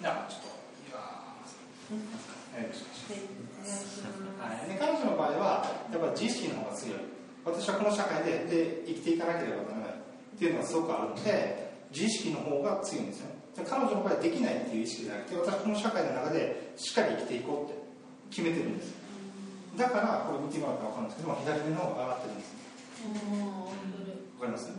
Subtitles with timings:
[0.00, 0.48] じゃあちょっと
[0.86, 0.98] いや
[1.90, 1.98] お
[2.54, 3.10] 願いします
[4.38, 6.98] はい、で彼女の場合はやっぱり自意識の方が強い。
[7.44, 9.98] 私はこの社会でで生きていかなければならない
[10.36, 13.28] っていうのがすごくあるので自意識の方が強いんですよ。
[13.56, 17.80] で彼女の場合はできないっていう意識じゃなくて私はこの社会の中でしっかり生きていこうって
[18.30, 18.94] 決めてるんです。
[19.76, 22.54] だからこれ見てもらったら分かるんですけども左目の方が上がってるんです。
[24.38, 24.70] わかります？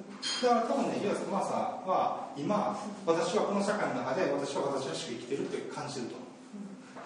[0.41, 6.15] だから多分ね、イエス・マーサーは今、私はこの社会の中で私は私らしく生きてるって感じると。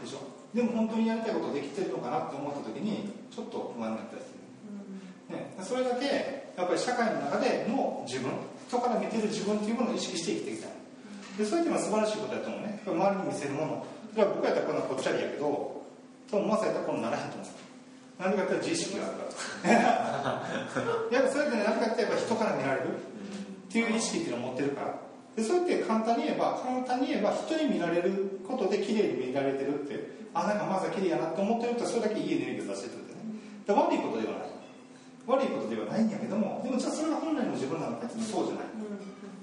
[0.03, 0.19] でしょ？
[0.53, 4.29] でも本当にやりたいことできてるのかなって思った時にちょっと不安になったりす
[5.31, 6.05] る、ね、それだけ
[6.53, 8.29] やっぱり社会の中での自分
[8.67, 10.71] 人から見てる自分っていうものを意識して生きていきたい。
[11.37, 12.83] でそういうのは素晴らしいことだと思うね。
[12.85, 13.85] 周りに見せるもの。
[14.13, 15.81] それは僕やったらこんなぽっちゃりやけど
[16.29, 17.47] 多分マサやったらこんなならへんと思う。
[18.23, 22.87] 何でかって自意識があるからやっぱそれでね何かってやっぱ人から見られる。
[22.93, 24.95] っていう意識っていうのを持ってるから。
[25.35, 30.23] でそうやって簡単に言えば簡単に言えば人に見られることで綺麗に見られてるって。
[30.33, 33.21] あなんかまずは綺麗やなと思ってるとそれだけいいエネルギーを出してるってね。
[33.67, 34.53] で悪いことではない。
[35.25, 38.65] 悪いことではないんやけどもでもじゃあそれが本来の自分なのかってそうじゃない、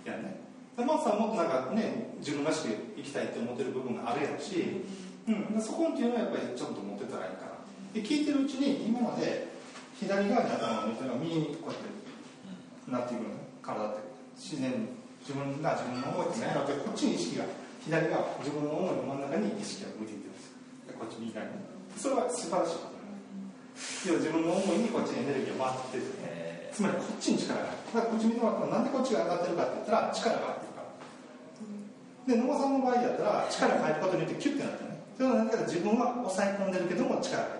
[0.05, 0.41] やね。
[0.77, 4.85] でマーさんもっとなんかね自分らしく生きたいって思ってる部分があるやろし、
[5.27, 7.50] うん、そこっていうのはやっぱりちょっと持ってたらいいかな
[7.93, 9.49] で聞いてるうちに今まで
[9.99, 13.29] 左側に頭を向いてるのが右にこうやってなっていくの。
[13.29, 14.01] ね体って
[14.37, 14.89] 自然に
[15.21, 17.45] 自分が自分の思いってないのでこっちに意識が
[17.85, 20.51] 左側自分の思いの真ん中に意識が向いていってるんです
[20.89, 21.53] でこっち右側に
[21.97, 23.01] それは素晴らしいこと
[24.09, 30.81] 要は自分の思いにこっちにエネルギーが回ってる、ね、つまりこっちに力があるだからこっち見てもらったらなんでこっちが上がってるかって言ったら力があってるか。
[30.81, 30.91] ら
[32.29, 34.91] で野間さんの場合だったら力が入ることによってキュッてなってね。
[35.17, 37.60] それは何か自分は抑え込んでるけども力が入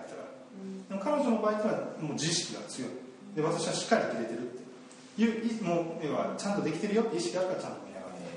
[0.91, 2.91] でも彼女の場合はもう自意識が強い。
[3.33, 4.59] で私はしっかり切れてるっ
[5.15, 8.27] ていうもう要はちゃんとできてるよって意識があるからちゃんと見上がって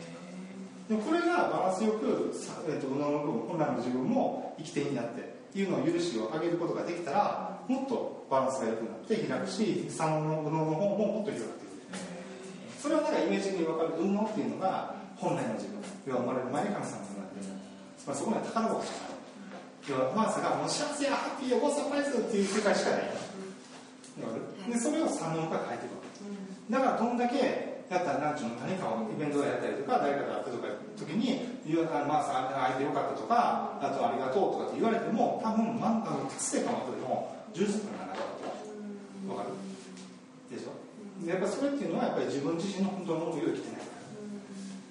[0.86, 2.30] るでもこれがバランスよく、
[2.70, 11.98] えー、との本来の自分も生きていいんだっていうのを許しを上げることができたらもっとバランスが良くなって開くし三の右脳の方ももっと広がっていく。
[12.78, 15.82] それはなんかイメージに分かる運脳っていうのが本来の自分。
[16.06, 17.46] 要は生まれる前に神様になってる。
[18.06, 19.13] まりそこには宝箱じゃない。
[19.88, 23.10] 要はマーサがもう幸せやハッピーやゴーサプライズっていう世界しかない
[24.72, 27.36] でそれを三能が変えていくわけだからどんだけ
[27.92, 31.44] やったら何ちゅうの何かをイベントでやったりとか誰かと会ったとか時に
[32.08, 39.52] 「まあさ会えてよかった」とか「あとありがとう」とかって言われても多分まあの達成感はとでも充実感がなかったわかる。
[40.48, 40.72] でしょ？
[41.26, 44.00] でやっぱそれっていうのはやっぱり自分自身の本当の思いを生きてないから。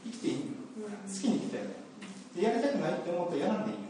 [0.05, 0.53] 生きていい。
[0.53, 1.65] 好きに生きたい
[2.37, 3.82] でやりたくないって思ってやらんでいい。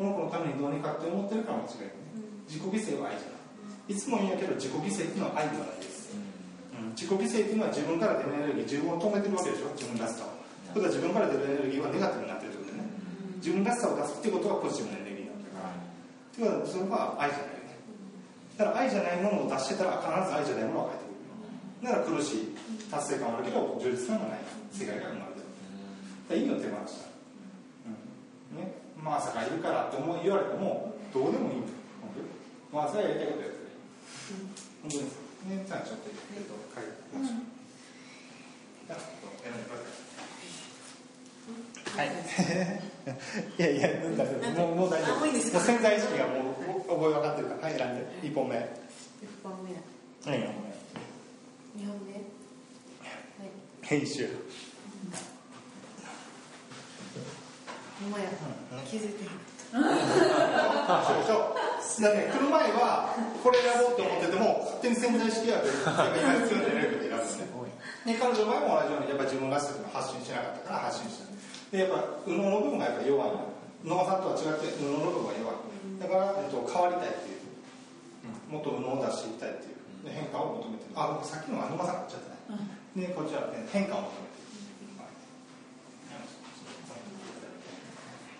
[0.00, 2.00] この子のためにどうにかって思ってるから間違いない。
[2.48, 3.92] 自己犠牲は愛じゃない。
[3.92, 6.16] いつも言うんやけど自己犠牲っていうのは愛ではないです
[6.96, 9.68] 自己犠牲っていうのは自分から出るエネルギー自分を止めてるわけでしょ。
[9.76, 10.32] 自分らしさを。
[10.72, 12.88] ということは自分から出るエネルギーはネガティブになってるってことでね
[13.44, 15.76] 自分らしさを出すってことはポジティブなエネルギーなんだから。
[15.76, 17.60] ということはそれは愛じゃない。
[17.60, 17.76] よね
[18.56, 21.92] だから愛じゃないものを出してたら必ず愛じゃないものが返ってくる。
[21.92, 22.56] だから苦しい
[22.88, 24.48] 達成感はあるけど充実感がない。
[24.72, 26.40] 世界が生まれてる。
[26.40, 27.09] 意味を手放した、
[29.00, 31.72] うんね、まさかいるからって思い言われてもどうでもいいんだよ
[32.72, 33.70] まあそれはやりたいことやってる
[34.82, 37.40] 本当にね、じゃあちょっと、えっと、書いてみましょう。
[38.86, 39.00] じゃあ、
[41.96, 42.08] はい。
[43.58, 44.68] いやいや、大丈夫。
[44.68, 45.20] もう、もう大丈夫。
[45.20, 48.56] もう潜在意識がもう、覚え分かってるから、はい、選んで、一本目。
[48.56, 49.70] 一本目。
[50.30, 50.40] はい、
[51.74, 52.12] 二本目。
[52.12, 52.22] はい。
[53.80, 54.28] 編集。
[58.00, 58.32] ほんまや。
[58.88, 59.30] 気づいてる。
[59.70, 61.54] そうでしょ？
[62.00, 63.12] だね、来る前は
[63.44, 67.52] これやろうと思ってても勝手に潜在意識が今必要なエネルギーを選ぶんですね。
[68.08, 71.28] で彼女の場合も同じようにやっぱ自分らしさと発信しなかったから発信した。
[71.76, 73.52] でやっぱ右脳の部分がやっぱ弱いの。
[73.84, 75.68] 脳さんとは違って右脳の部分が弱い。
[76.00, 77.44] だから、えっと、変わりたいっていう。
[78.48, 80.08] もっと右脳を出していきたいっていう。
[80.08, 80.96] で変化を求めてる。
[80.96, 82.64] あ、さっきのは沼さん買っちゃったね。
[82.96, 84.40] でこっちは、ね、変化を求めて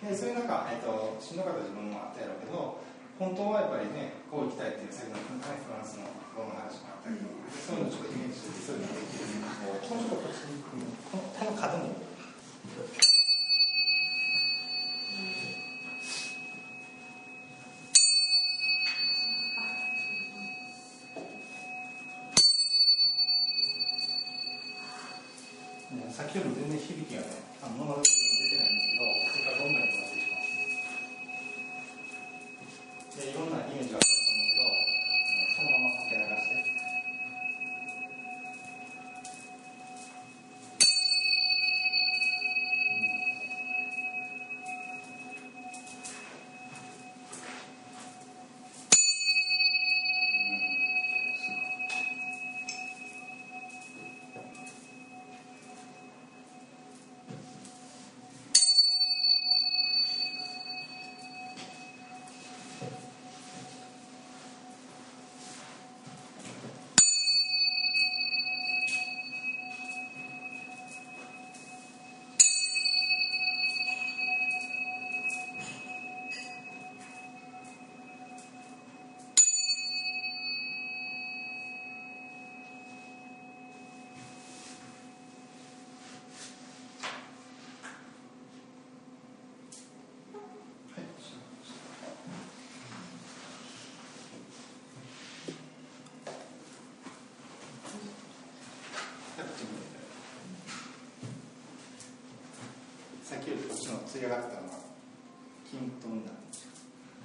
[0.11, 2.83] でそういう中、えっと、しんどかった自分もあったやろうけど
[3.15, 9.23] 本当はやっぱりねこう行きたいっていう先ほどのフランスのこの話もあったけど、そういうのちょっとイメージしてそういうのができる
[9.87, 10.83] このちょっとこっちにこの
[11.15, 11.95] この角に。
[26.11, 27.27] 先より全然響きがね、
[27.63, 29.10] あの物の出てないんですけど、
[33.17, 33.50] で、いろ
[104.25, 104.81] 上がってたのが
[105.65, 106.75] 均等になるんですよ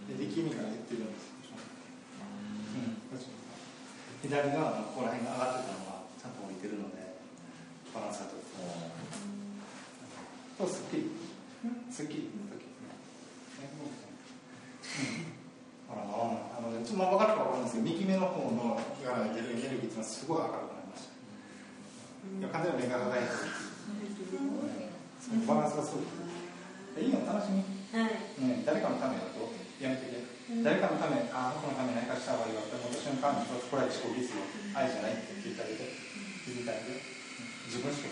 [0.07, 1.59] で力みが減ってるんですよ、
[2.73, 3.21] うん、
[4.23, 7.19] 左側のここら辺が上がってたのがちゃんと降りてるので
[7.93, 8.57] バランスが取れて
[10.57, 11.13] とすっきり
[11.91, 12.65] すっきりの時
[15.89, 21.13] ほらあのちょっとまあ分かるか分かるんですけど右目の方のから出るエネルギーっていうのはすごい明るくなりました。
[22.41, 24.41] いや完全に目が輝いてる
[25.47, 26.05] バランスがすごい
[26.97, 27.61] いいの楽しみ、
[27.93, 28.17] はい。
[28.41, 29.53] ね、誰かのためだと？
[29.81, 30.25] やめてけ、
[30.65, 31.29] 誰かのため？
[31.33, 34.41] ああ僕のために何かした方がいいわって思った瞬間にこれは自己犠牲。
[34.73, 35.85] 愛じゃないって言ってあげて。
[36.47, 37.03] 気づいてあげて
[37.67, 38.09] 自分しか